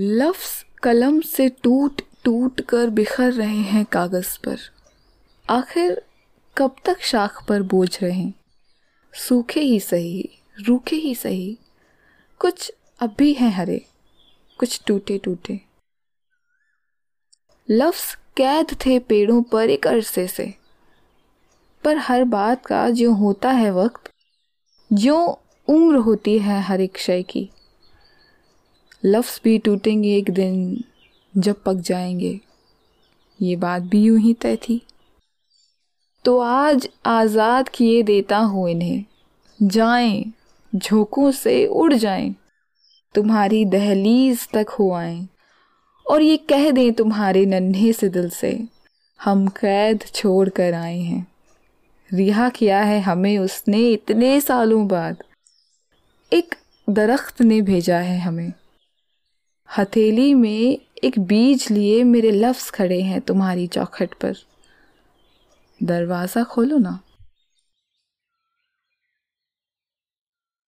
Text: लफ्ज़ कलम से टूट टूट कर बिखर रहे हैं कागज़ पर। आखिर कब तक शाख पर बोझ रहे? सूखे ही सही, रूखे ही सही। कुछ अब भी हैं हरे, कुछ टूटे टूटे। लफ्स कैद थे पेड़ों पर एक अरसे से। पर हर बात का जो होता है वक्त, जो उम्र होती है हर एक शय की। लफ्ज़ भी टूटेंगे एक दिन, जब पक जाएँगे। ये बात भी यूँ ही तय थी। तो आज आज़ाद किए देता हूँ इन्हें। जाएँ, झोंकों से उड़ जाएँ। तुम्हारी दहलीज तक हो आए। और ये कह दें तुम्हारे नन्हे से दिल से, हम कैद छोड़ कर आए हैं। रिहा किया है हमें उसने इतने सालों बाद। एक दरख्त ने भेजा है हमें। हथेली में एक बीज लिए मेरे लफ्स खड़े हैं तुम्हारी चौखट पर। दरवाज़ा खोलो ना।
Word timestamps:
लफ्ज़ 0.00 0.78
कलम 0.82 1.20
से 1.20 1.48
टूट 1.48 2.02
टूट 2.24 2.60
कर 2.60 2.86
बिखर 2.86 3.32
रहे 3.32 3.56
हैं 3.56 3.84
कागज़ 3.84 4.38
पर। 4.44 4.58
आखिर 5.50 6.02
कब 6.58 6.76
तक 6.84 7.00
शाख 7.00 7.46
पर 7.48 7.62
बोझ 7.62 7.98
रहे? 8.02 8.32
सूखे 9.14 9.60
ही 9.60 9.80
सही, 9.80 10.28
रूखे 10.60 10.96
ही 10.96 11.14
सही। 11.14 11.58
कुछ 12.38 12.72
अब 13.00 13.14
भी 13.18 13.32
हैं 13.32 13.50
हरे, 13.50 13.86
कुछ 14.58 14.80
टूटे 14.86 15.18
टूटे। 15.18 15.60
लफ्स 17.70 18.14
कैद 18.14 18.66
थे 18.86 18.98
पेड़ों 18.98 19.42
पर 19.42 19.70
एक 19.70 19.86
अरसे 19.86 20.26
से। 20.26 20.54
पर 21.84 21.96
हर 21.96 22.24
बात 22.24 22.66
का 22.66 22.90
जो 22.90 23.12
होता 23.12 23.50
है 23.50 23.70
वक्त, 23.70 24.10
जो 24.92 25.42
उम्र 25.68 25.96
होती 25.96 26.38
है 26.38 26.62
हर 26.62 26.80
एक 26.80 26.98
शय 26.98 27.22
की। 27.22 27.50
लफ्ज़ 29.04 29.40
भी 29.44 29.58
टूटेंगे 29.58 30.16
एक 30.16 30.30
दिन, 30.30 30.84
जब 31.36 31.62
पक 31.62 31.74
जाएँगे। 31.74 32.40
ये 33.42 33.56
बात 33.56 33.82
भी 33.82 34.02
यूँ 34.02 34.18
ही 34.18 34.34
तय 34.34 34.56
थी। 34.56 34.82
तो 36.24 36.38
आज 36.38 36.88
आज़ाद 37.06 37.68
किए 37.68 38.02
देता 38.02 38.38
हूँ 38.38 38.70
इन्हें। 38.70 39.04
जाएँ, 39.62 40.32
झोंकों 40.76 41.30
से 41.30 41.66
उड़ 41.66 41.94
जाएँ। 41.94 42.34
तुम्हारी 43.14 43.64
दहलीज 43.64 44.48
तक 44.48 44.66
हो 44.68 44.92
आए। 44.92 45.28
और 46.10 46.22
ये 46.22 46.36
कह 46.36 46.70
दें 46.70 46.92
तुम्हारे 46.92 47.46
नन्हे 47.46 47.92
से 47.92 48.08
दिल 48.08 48.30
से, 48.30 48.64
हम 49.22 49.48
कैद 49.48 50.04
छोड़ 50.14 50.48
कर 50.48 50.74
आए 50.74 50.98
हैं। 50.98 51.26
रिहा 52.12 52.48
किया 52.48 52.80
है 52.80 53.00
हमें 53.00 53.38
उसने 53.38 53.90
इतने 53.90 54.40
सालों 54.40 54.88
बाद। 54.88 55.16
एक 56.32 56.54
दरख्त 56.90 57.42
ने 57.42 57.62
भेजा 57.62 57.98
है 57.98 58.18
हमें। 58.18 58.52
हथेली 59.76 60.34
में 60.34 60.78
एक 61.04 61.18
बीज 61.18 61.66
लिए 61.70 62.04
मेरे 62.04 62.30
लफ्स 62.30 62.70
खड़े 62.70 63.00
हैं 63.02 63.20
तुम्हारी 63.20 63.66
चौखट 63.66 64.14
पर। 64.14 64.34
दरवाज़ा 65.82 66.42
खोलो 66.44 66.78
ना। 66.78 67.00